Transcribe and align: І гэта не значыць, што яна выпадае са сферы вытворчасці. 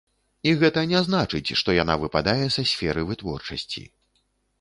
І 0.51 0.51
гэта 0.61 0.83
не 0.91 1.01
значыць, 1.07 1.55
што 1.61 1.75
яна 1.75 1.97
выпадае 2.03 2.47
са 2.55 2.65
сферы 2.71 3.05
вытворчасці. 3.11 3.85